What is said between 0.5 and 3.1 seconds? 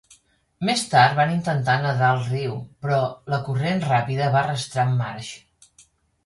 Més tard van intentar nedar el riu, però